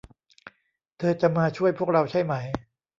[0.97, 2.33] เธอจะมาช่วยพวกเราใช่ไหม